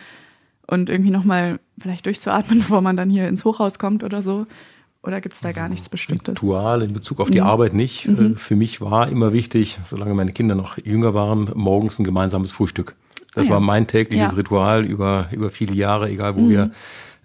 [0.68, 4.48] und irgendwie nochmal vielleicht durchzuatmen, bevor man dann hier ins Hochhaus kommt oder so?
[5.04, 6.34] Oder gibt es da gar nichts Bestimmtes?
[6.34, 7.48] Ritual in Bezug auf die mhm.
[7.48, 8.08] Arbeit nicht.
[8.08, 8.34] Mhm.
[8.34, 12.52] Äh, für mich war immer wichtig, solange meine Kinder noch jünger waren, morgens ein gemeinsames
[12.52, 12.96] Frühstück.
[13.34, 13.54] Das ah, ja.
[13.54, 14.38] war mein tägliches ja.
[14.38, 16.50] Ritual über, über viele Jahre, egal wo mhm.
[16.50, 16.72] wir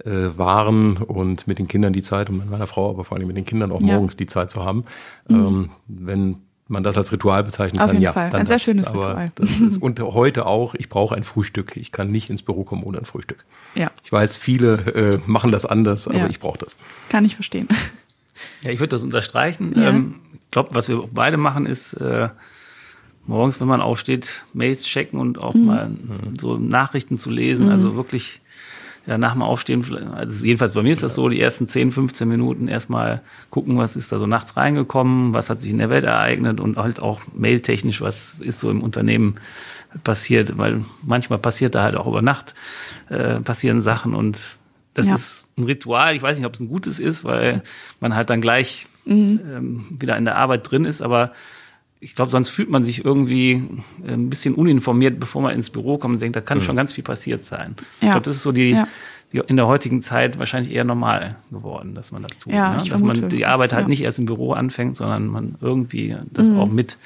[0.04, 3.26] äh, waren und mit den Kindern die Zeit und mit meiner Frau, aber vor allem
[3.26, 3.94] mit den Kindern auch ja.
[3.94, 4.84] morgens die Zeit zu haben.
[5.28, 5.34] Mhm.
[5.34, 6.36] Ähm, wenn
[6.68, 8.12] man das als Ritual bezeichnen Auf kann, jeden ja.
[8.12, 8.34] Fall.
[8.34, 8.62] Ein sehr das.
[8.62, 9.32] schönes Aber Ritual.
[9.34, 11.76] Das ist, und heute auch, ich brauche ein Frühstück.
[11.76, 13.44] Ich kann nicht ins Büro kommen ohne ein Frühstück.
[13.74, 13.90] Ja.
[14.04, 16.28] Ich weiß, viele äh, machen das anders, aber ja.
[16.28, 16.76] ich brauche das.
[17.08, 17.68] Kann ich verstehen.
[18.62, 19.72] Ja, ich würde das unterstreichen.
[19.76, 19.90] Ja.
[19.90, 22.28] Ähm, ich glaube, was wir beide machen, ist äh,
[23.26, 25.66] morgens, wenn man aufsteht, Mails checken und auch mhm.
[25.66, 25.90] mal
[26.40, 27.66] so Nachrichten zu lesen.
[27.66, 27.72] Mhm.
[27.72, 28.40] Also wirklich
[29.06, 29.84] nach dem Aufstehen,
[30.14, 33.96] also jedenfalls bei mir ist das so, die ersten 10, 15 Minuten erstmal gucken, was
[33.96, 37.20] ist da so nachts reingekommen, was hat sich in der Welt ereignet und halt auch
[37.34, 39.36] mailtechnisch, was ist so im Unternehmen
[40.04, 42.54] passiert, weil manchmal passiert da halt auch über Nacht,
[43.08, 44.56] äh, passieren Sachen und
[44.94, 45.14] das ja.
[45.14, 46.14] ist ein Ritual.
[46.14, 47.62] Ich weiß nicht, ob es ein gutes ist, weil
[48.00, 49.40] man halt dann gleich mhm.
[49.50, 51.32] ähm, wieder in der Arbeit drin ist, aber
[52.02, 53.62] ich glaube, sonst fühlt man sich irgendwie
[54.04, 56.62] äh, ein bisschen uninformiert, bevor man ins Büro kommt und denkt, da kann mhm.
[56.62, 57.76] schon ganz viel passiert sein.
[57.78, 57.84] Ja.
[58.08, 58.88] Ich glaube, das ist so die, ja.
[59.32, 62.52] die, in der heutigen Zeit wahrscheinlich eher normal geworden, dass man das tut.
[62.52, 62.88] Ja, ne?
[62.88, 66.58] Dass man die Arbeit halt nicht erst im Büro anfängt, sondern man irgendwie das mhm.
[66.58, 66.98] auch mit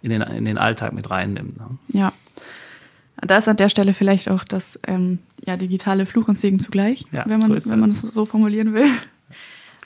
[0.00, 1.58] in den, in den Alltag mit reinnimmt.
[1.58, 1.66] Ne?
[1.88, 2.12] Ja.
[3.20, 7.04] Da ist an der Stelle vielleicht auch das ähm, ja, digitale Fluch und Segen zugleich,
[7.12, 8.86] Ja, wenn man, so wenn man ist es so formulieren will.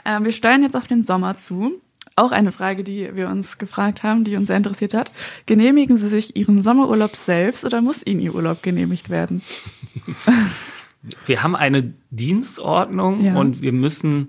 [0.05, 1.81] Ähm, wir steuern jetzt auf den Sommer zu.
[2.16, 5.12] Auch eine Frage, die wir uns gefragt haben, die uns sehr interessiert hat.
[5.46, 9.42] Genehmigen Sie sich Ihren Sommerurlaub selbst oder muss Ihnen Ihr Urlaub genehmigt werden?
[11.27, 13.35] Wir haben eine Dienstordnung Ja.
[13.37, 14.29] und wir müssen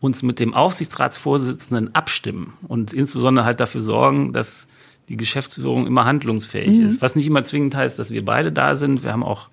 [0.00, 4.66] uns mit dem Aufsichtsratsvorsitzenden abstimmen und insbesondere halt dafür sorgen, dass
[5.08, 6.86] die Geschäftsführung immer handlungsfähig Mhm.
[6.86, 7.02] ist.
[7.02, 9.04] Was nicht immer zwingend heißt, dass wir beide da sind.
[9.04, 9.50] Wir haben auch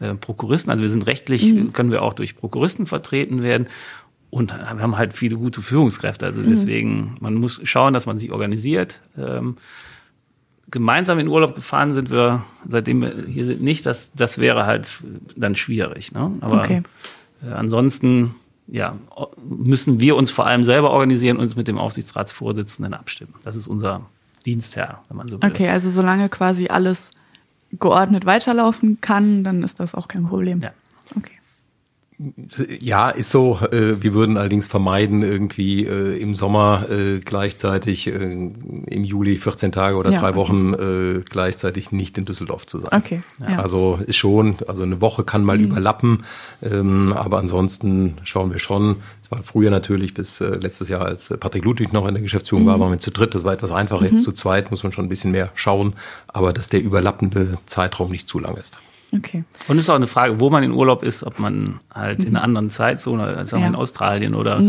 [0.00, 1.72] äh, Prokuristen, also wir sind rechtlich, Mhm.
[1.74, 3.66] können wir auch durch Prokuristen vertreten werden.
[4.30, 6.26] Und wir haben halt viele gute Führungskräfte.
[6.26, 9.00] Also deswegen, man muss schauen, dass man sich organisiert.
[9.18, 9.56] Ähm,
[10.70, 13.86] gemeinsam in Urlaub gefahren sind wir, seitdem wir hier sind, nicht.
[13.86, 15.02] Das, das wäre halt
[15.36, 16.12] dann schwierig.
[16.12, 16.30] Ne?
[16.42, 16.82] Aber Okay.
[17.44, 18.36] äh, ansonsten
[18.68, 18.96] ja,
[19.42, 23.34] müssen wir uns vor allem selber organisieren und uns mit dem Aufsichtsratsvorsitzenden abstimmen.
[23.42, 24.02] Das ist unser
[24.46, 25.48] Dienstherr, wenn man so will.
[25.50, 27.10] Okay, also solange quasi alles
[27.72, 30.60] geordnet weiterlaufen kann, dann ist das auch kein Problem.
[30.60, 30.70] Ja.
[32.80, 33.58] Ja, ist so.
[33.72, 39.96] Äh, wir würden allerdings vermeiden, irgendwie äh, im Sommer äh, gleichzeitig im Juli 14 Tage
[39.96, 40.34] oder Ja, drei.
[40.34, 40.74] Wochen
[41.24, 42.90] gleichzeitig nicht in Düsseldorf zu sein.
[42.92, 43.20] Okay.
[43.46, 43.58] Ja.
[43.58, 46.24] Also ist schon, also eine Woche kann mal überlappen,
[46.62, 48.96] ähm, aber ansonsten schauen wir schon.
[49.22, 52.78] Es war früher natürlich bis letztes Jahr, als Patrick Ludwig noch in der Geschäftsführung war,
[52.78, 53.34] waren wir zu dritt.
[53.34, 54.04] Das war etwas einfacher.
[54.04, 55.94] Jetzt zu zweit muss man schon ein bisschen mehr schauen,
[56.28, 58.78] aber dass der überlappende Zeitraum nicht zu lang ist.
[59.16, 59.42] Okay.
[59.66, 62.36] Und es ist auch eine Frage, wo man in Urlaub ist, ob man halt in
[62.36, 63.72] einer anderen Zeitzone, als sagen wir Ja.
[63.74, 64.60] in Australien oder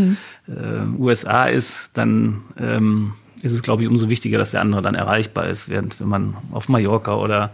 [0.48, 4.94] äh, USA ist, dann ähm, ist es, glaube ich, umso wichtiger, dass der andere dann
[4.96, 7.52] erreichbar ist, während wenn man auf Mallorca oder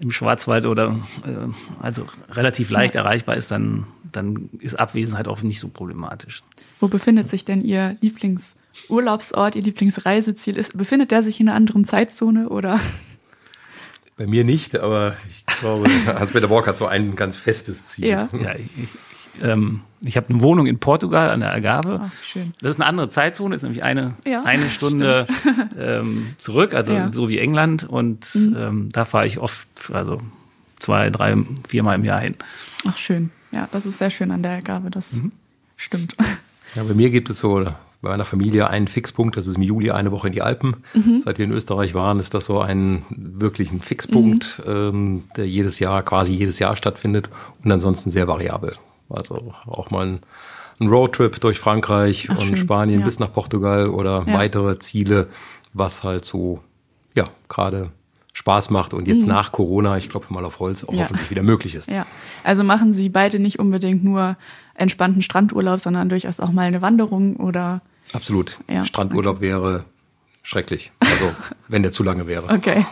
[0.00, 5.58] im Schwarzwald oder äh, also relativ leicht erreichbar ist, dann, dann ist Abwesenheit auch nicht
[5.60, 6.42] so problematisch.
[6.80, 10.56] Wo befindet sich denn Ihr Lieblingsurlaubsort, Ihr Lieblingsreiseziel?
[10.56, 12.78] Ist, befindet der sich in einer anderen Zeitzone oder?
[14.16, 18.06] Bei mir nicht, aber ich glaube, Hans-Peter Borg hat so ein ganz festes Ziel.
[18.06, 18.28] Ja.
[18.32, 22.00] Ja, ich, ich, ähm, ich habe eine Wohnung in Portugal an der Algarve.
[22.04, 22.52] Ach, schön.
[22.60, 25.26] Das ist eine andere Zeitzone, ist nämlich eine, Ja, eine Stunde
[25.78, 27.06] ähm, zurück, also Ja.
[27.06, 27.12] Mhm.
[27.12, 27.84] so wie England.
[27.84, 30.18] Und ähm, da fahre ich oft, also
[30.78, 31.36] zwei, drei,
[31.68, 32.34] viermal im Jahr hin.
[32.86, 33.30] Ach, schön.
[33.52, 34.90] Ja, das ist sehr schön an der Ergabe.
[34.90, 35.14] Das
[35.76, 36.14] stimmt.
[36.74, 37.64] Ja, bei mir gibt es so
[38.00, 40.76] bei meiner Familie einen Fixpunkt, das ist im Juli eine Woche in die Alpen.
[41.24, 45.80] Seit wir in Österreich waren, ist das so ein wirklich ein Fixpunkt, ähm, der jedes
[45.80, 47.28] Jahr, quasi jedes Jahr stattfindet
[47.64, 48.74] und ansonsten sehr variabel.
[49.10, 50.20] Also auch mal ein,
[50.80, 53.04] ein Roadtrip durch Frankreich Ach, und schön, Spanien ja.
[53.04, 54.34] bis nach Portugal oder Ja.
[54.34, 55.26] weitere Ziele,
[55.72, 56.60] was halt so,
[57.16, 57.90] ja, gerade
[58.32, 61.00] Spaß macht und jetzt nach Corona, ich klopfe mal auf Holz, auch Ja.
[61.00, 61.90] hoffentlich wieder möglich ist.
[61.90, 62.06] Ja.
[62.44, 64.36] Also machen Sie beide nicht unbedingt nur
[64.78, 67.82] entspannten Strandurlaub, sondern durchaus auch mal eine Wanderung oder.
[68.12, 68.58] Absolut.
[68.68, 69.84] Ja, Strandurlaub wäre
[70.42, 70.90] schrecklich.
[71.00, 71.30] Also,
[71.68, 72.48] wenn der zu lange wäre.
[72.54, 72.86] Okay.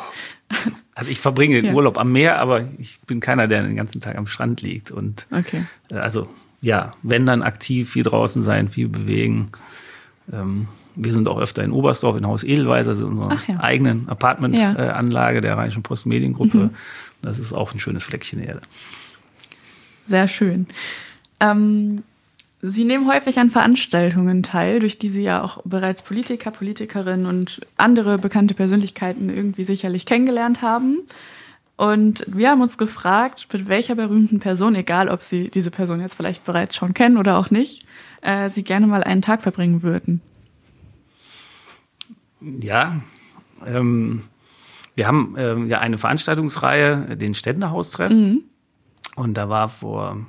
[0.94, 1.72] Also ich verbringe den Ja.
[1.72, 4.90] Urlaub am Meer, aber ich bin keiner, der den ganzen Tag am Strand liegt.
[4.90, 5.64] Und Okay.
[5.90, 6.28] äh, also
[6.60, 9.50] ja, wenn dann aktiv, viel draußen sein, viel bewegen.
[10.32, 13.60] Ähm, wir sind auch öfter in Oberstdorf in Haus Edelweiß, also unserer Ach ja.
[13.60, 14.12] eigenen Ja.
[14.12, 16.70] Apartmentanlage äh, Anlage der Rheinischen Post Mediengruppe.
[17.22, 18.60] Das ist auch ein schönes Fleckchen Erde.
[20.06, 20.66] Sehr schön.
[21.40, 22.02] Ähm,
[22.62, 27.60] Sie nehmen häufig an Veranstaltungen teil, durch die Sie ja auch bereits Politiker, Politikerinnen und
[27.76, 30.98] andere bekannte Persönlichkeiten irgendwie sicherlich kennengelernt haben.
[31.76, 36.14] Und wir haben uns gefragt, mit welcher berühmten Person, egal ob Sie diese Person jetzt
[36.14, 37.84] vielleicht bereits schon kennen oder auch nicht,
[38.22, 40.22] äh, Sie gerne mal einen Tag verbringen würden.
[42.40, 43.00] Ja,
[43.66, 44.22] ähm,
[44.94, 48.10] wir haben ähm, ja eine Veranstaltungsreihe, den Ständehaustreff.
[49.16, 50.26] Und da war vor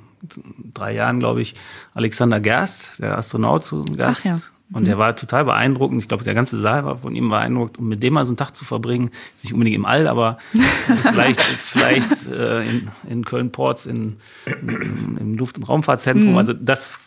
[0.74, 1.54] drei Jahren, glaube ich,
[1.94, 4.24] Alexander Gerst, der Astronaut, zu Gast.
[4.24, 4.38] Ja.
[4.70, 6.02] Und der war total beeindruckend.
[6.02, 7.78] Ich glaube, der ganze Saal war von ihm beeindruckt.
[7.78, 10.36] Und mit dem mal so einen Tag zu verbringen, ist nicht unbedingt im All, aber
[11.02, 16.36] vielleicht, vielleicht äh, in, in Köln-Ports, in, in, im Luft- und Raumfahrtzentrum.
[16.36, 16.98] Also das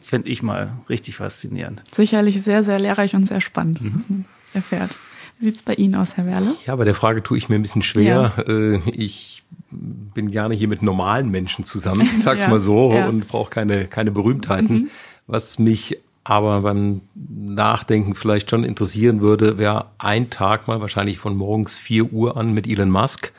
[0.00, 1.82] fände ich mal richtig faszinierend.
[1.92, 4.94] Sicherlich sehr, sehr lehrreich und sehr spannend, was man erfährt.
[5.38, 6.54] Wie sieht's bei Ihnen aus, Herr Werle?
[6.66, 8.32] Ja, bei der Frage tue ich mir ein bisschen schwer.
[8.46, 13.08] Äh, Ich bin gerne hier mit normalen Menschen zusammen, ich sag's Ja, mal so, ja.
[13.08, 14.90] und brauche keine, keine Berühmtheiten.
[15.26, 21.36] Was mich aber beim Nachdenken vielleicht schon interessieren würde, wäre ein Tag mal, wahrscheinlich von
[21.36, 23.32] morgens 4 Uhr an mit Elon Musk,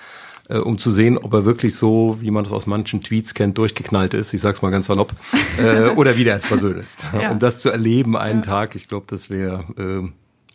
[0.50, 3.58] äh, um zu sehen, ob er wirklich so, wie man das aus manchen Tweets kennt,
[3.58, 5.14] durchgeknallt ist, ich sag's mal ganz salopp,
[5.60, 7.06] äh, oder wie der als Person ist.
[7.20, 7.30] Ja.
[7.32, 10.10] Um das zu erleben, einen Tag, ich glaube, das wäre äh,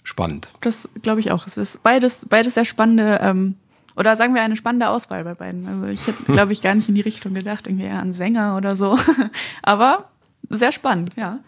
[0.04, 0.48] spannend.
[0.60, 1.46] Das glaube ich auch.
[1.48, 3.56] Es ist beides, beides sehr spannende, ähm,
[3.96, 5.66] oder sagen wir eine spannende Auswahl bei beiden.
[5.66, 8.56] Also ich hätte, glaube ich, gar nicht in die Richtung gedacht, irgendwie eher an Sänger
[8.56, 8.98] oder so.
[9.62, 10.10] Aber
[10.50, 11.40] sehr spannend, ja.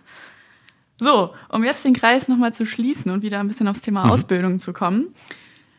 [0.99, 4.59] So, um jetzt den Kreis nochmal zu schließen und wieder ein bisschen aufs Thema Ausbildung
[4.59, 5.09] zu kommen.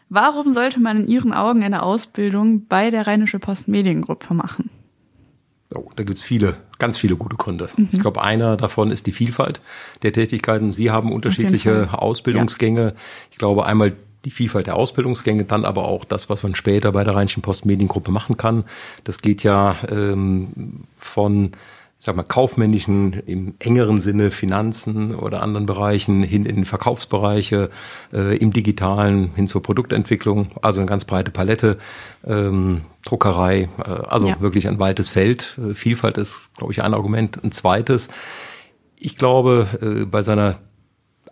[0.09, 4.69] Warum sollte man in Ihren Augen eine Ausbildung bei der Rheinische Post Mediengruppe machen?
[5.75, 7.69] Oh, da gibt's viele, ganz viele gute Gründe.
[7.75, 7.89] Mhm.
[7.91, 9.61] Ich glaube, einer davon ist die Vielfalt
[10.01, 10.71] der Tätigkeiten.
[10.71, 12.81] Sie haben unterschiedliche Ausbildungsgänge.
[12.81, 12.93] Ja.
[13.31, 17.03] Ich glaube, einmal die Vielfalt der Ausbildungsgänge, dann aber auch das, was man später bei
[17.03, 18.63] der Rheinischen Post Mediengruppe machen kann.
[19.03, 21.51] Das geht ja ähm, von
[21.99, 27.69] sag mal, kaufmännischen, im engeren Sinne Finanzen oder anderen Bereichen hin in Verkaufsbereiche,
[28.13, 31.77] äh, im Digitalen hin zur Produktentwicklung, also eine ganz breite Palette,
[32.25, 34.39] ähm, Druckerei, äh, also ja.
[34.41, 35.57] wirklich ein weites Feld.
[35.57, 37.43] Äh, Vielfalt ist, glaube ich, ein Argument.
[37.43, 38.09] Ein zweites,
[38.95, 40.57] ich glaube, äh, bei seiner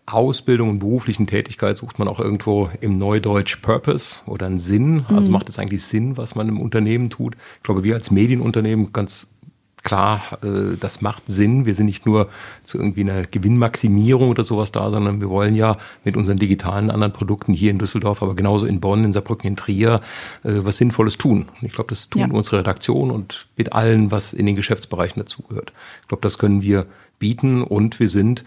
[0.08, 5.06] Ausbildung und beruflichen Tätigkeit sucht man auch irgendwo im Neudeutsch Purpose oder einen Sinn.
[5.08, 5.32] Also mhm.
[5.32, 7.36] macht es eigentlich Sinn, was man im Unternehmen tut.
[7.58, 9.28] Ich glaube, wir als Medienunternehmen ganz
[9.86, 11.66] klar, äh, das macht Sinn.
[11.66, 12.28] Wir sind nicht nur
[12.64, 17.14] zu irgendwie einer Gewinnmaximierung oder sowas da, sondern wir wollen ja mit unseren digitalen anderen
[17.14, 20.02] Produkten hier in Düsseldorf, aber genauso in Bonn, in Saarbrücken, in Trier,
[20.44, 21.46] äh, was Sinnvolles tun.
[21.62, 22.28] Und ich glaube, das tun ja.
[22.30, 25.72] unsere Redaktion und mit allen, was in den Geschäftsbereichen dazugehört.
[26.02, 26.88] Ich glaube, das können wir
[27.20, 28.44] bieten und wir sind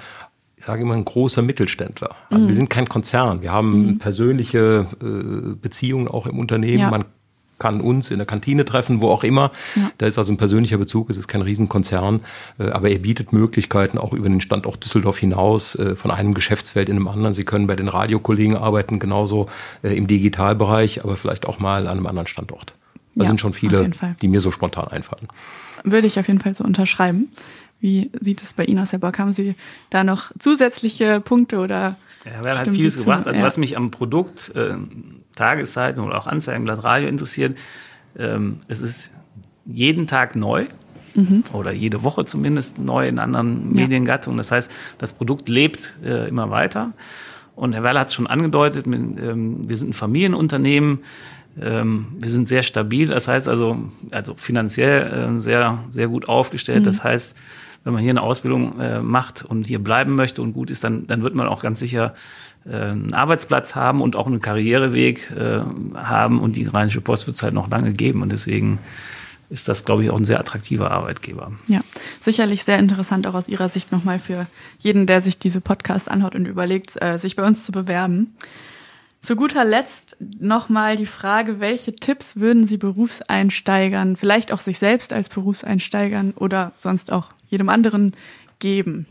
[0.57, 2.17] ich sage immer ein großer Mittelständler.
[2.31, 2.49] Also mhm.
[2.49, 3.43] wir sind kein Konzern.
[3.43, 3.99] Wir haben mhm.
[3.99, 6.81] persönliche äh, Beziehungen auch im Unternehmen.
[6.81, 6.91] Ja.
[6.91, 7.05] Man
[7.59, 9.53] kann uns in der Kantine treffen, wo auch immer.
[9.75, 9.91] Ja.
[9.99, 12.21] Da ist also ein persönlicher Bezug, es ist kein Riesenkonzern,
[12.59, 16.89] äh, aber er bietet Möglichkeiten auch über den Standort Düsseldorf hinaus, äh, von einem Geschäftsfeld
[16.89, 17.35] in einem anderen.
[17.35, 19.47] Sie können bei den Radiokollegen arbeiten, genauso
[19.83, 22.75] äh, im Digitalbereich, aber vielleicht auch mal an einem anderen Standort.
[23.15, 23.91] Da ja, sind schon viele,
[24.23, 25.29] die mir so spontan einfallen.
[25.83, 27.29] Würde ich auf jeden Fall so unterschreiben.
[27.81, 29.19] Wie sieht es bei Ihnen aus, Herr Bock?
[29.19, 29.55] Haben Sie
[29.91, 31.97] da noch zusätzliche Punkte oder?
[32.25, 33.27] Ja, wir haben halt vieles gebracht.
[33.27, 33.47] Also ja.
[33.47, 34.75] was mich am Produkt äh,
[35.39, 37.57] Tageszeitung oder auch Anzeigenblatt Radio interessiert,
[38.19, 39.15] ähm, es ist
[39.65, 40.67] jeden Tag neu.
[41.15, 41.45] Mhm.
[41.53, 43.83] Oder jede Woche zumindest neu in anderen ja.
[43.83, 44.37] Mediengattungen.
[44.37, 46.93] Das heißt, das Produkt lebt äh, immer weiter.
[47.57, 51.01] Und Herr Werler hat es schon angedeutet, mit, ähm, wir sind ein Familienunternehmen,
[51.61, 53.79] ähm, wir sind sehr stabil, das heißt also,
[54.13, 56.83] also finanziell äh, sehr, sehr gut aufgestellt.
[56.83, 56.85] Mhm.
[56.85, 57.37] Das heißt,
[57.85, 61.07] wenn man hier eine Ausbildung äh, macht und hier bleiben möchte und gut ist, dann,
[61.07, 62.15] dann wird man auch ganz sicher
[62.73, 65.61] einen Arbeitsplatz haben und auch einen Karriereweg äh,
[65.95, 68.79] haben und die Rheinische Post wird es halt noch lange geben und deswegen
[69.51, 71.53] ist das, glaube ich, auch ein sehr attraktiver Arbeitgeber.
[71.69, 71.81] Ja,
[72.21, 74.47] sicherlich sehr interessant auch aus Ihrer Sicht nochmal für
[74.79, 78.35] jeden, der sich diese Podcast anhört und überlegt, äh, sich bei uns zu bewerben.
[79.21, 85.13] Zu guter Letzt nochmal die Frage, welche Tipps würden Sie Berufseinsteigern, vielleicht auch sich selbst
[85.13, 88.13] als Berufseinsteigern oder sonst auch jedem anderen
[88.59, 89.07] geben?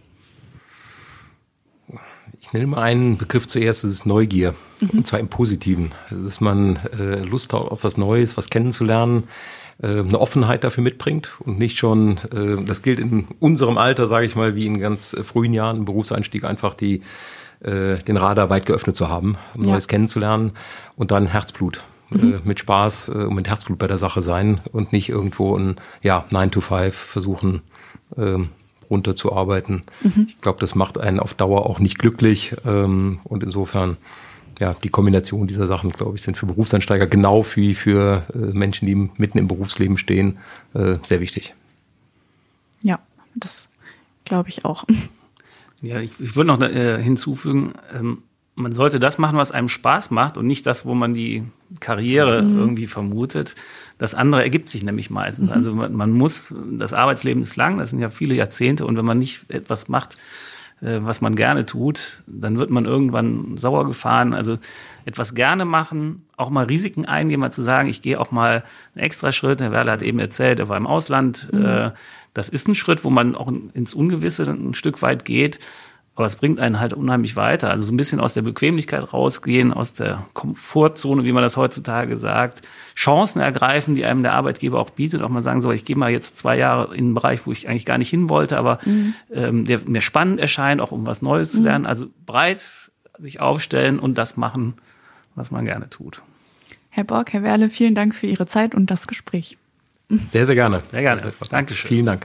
[2.40, 4.54] Ich nenne mal einen Begriff zuerst, das ist Neugier.
[4.80, 5.00] Mhm.
[5.00, 5.92] Und zwar im Positiven.
[6.10, 9.28] Dass man äh, Lust hat auf was Neues, was kennenzulernen,
[9.82, 14.26] äh, eine Offenheit dafür mitbringt und nicht schon, äh, das gilt in unserem Alter, sage
[14.26, 17.02] ich mal, wie in ganz frühen Jahren im Berufseinstieg, einfach die,
[17.62, 19.72] äh, den Radar weit geöffnet zu haben, um ja.
[19.72, 20.54] Neues kennenzulernen
[20.96, 21.84] und dann Herzblut.
[22.10, 22.34] Mhm.
[22.34, 25.76] Äh, mit Spaß äh, und mit Herzblut bei der Sache sein und nicht irgendwo ein
[26.02, 27.62] ja, 9 to 5 versuchen,
[28.16, 28.50] ähm,
[28.90, 29.84] runterzuarbeiten.
[30.02, 30.28] Mhm.
[30.28, 32.56] Ich glaube, das macht einen auf Dauer auch nicht glücklich.
[32.66, 33.98] Ähm, und insofern,
[34.60, 38.88] ja, die Kombination dieser Sachen, glaube ich, sind für Berufseinsteiger genau wie für äh, Menschen,
[38.88, 40.38] die mitten im Berufsleben stehen,
[40.74, 41.54] äh, sehr wichtig.
[42.84, 43.00] Ja,
[43.36, 43.70] das
[44.26, 44.86] glaube ich auch.
[45.82, 48.24] Ja, ich, ich würde noch äh, hinzufügen, ähm,
[48.58, 51.44] man sollte das machen, was einem Spaß macht und nicht das, wo man die
[51.80, 52.58] Karriere mhm.
[52.58, 53.54] irgendwie vermutet.
[54.00, 55.50] Das andere ergibt sich nämlich meistens.
[55.50, 55.56] Mhm.
[55.56, 59.06] Also man, man, muss, das Arbeitsleben ist lang, das sind ja viele Jahrzehnte und wenn
[59.06, 60.18] man nicht etwas macht,
[60.82, 64.34] äh, was man gerne tut, dann wird man irgendwann sauer gefahren.
[64.34, 64.58] Also
[65.06, 68.64] etwas gerne machen, auch mal Risiken eingehen, mal zu sagen, ich gehe auch mal
[68.96, 69.62] einen extra Schritt.
[69.62, 71.50] Herr Werler hat eben erzählt, er war im Ausland.
[71.54, 71.64] Mhm.
[71.64, 71.92] Äh,
[72.34, 75.60] das ist ein Schritt, wo man auch ins Ungewisse ein Stück weit geht.
[76.18, 77.70] Aber es bringt einen halt unheimlich weiter.
[77.70, 82.18] Also so ein bisschen aus der Bequemlichkeit rausgehen, aus der Komfortzone, wie man das heutzutage
[82.18, 82.64] sagt.
[82.96, 85.22] Chancen ergreifen, die einem der Arbeitgeber auch bietet.
[85.22, 87.70] Auch mal sagen, so, ich gehe mal jetzt zwei Jahre in einen Bereich, wo ich
[87.70, 89.14] eigentlich gar nicht hin wollte, aber mhm.
[89.32, 91.66] ähm, der mir spannend erscheint, auch um was Neues zu mhm.
[91.66, 91.86] lernen.
[91.86, 92.66] Also breit
[93.20, 94.74] sich aufstellen und das machen,
[95.36, 96.24] was man gerne tut.
[96.90, 99.56] Herr Borg, Herr Werle, vielen Dank für Ihre Zeit und das Gespräch.
[100.32, 100.80] Sehr, sehr gerne.
[100.90, 101.22] Sehr gerne.
[101.52, 101.88] Dankeschön.
[101.88, 102.16] Vielen Dank.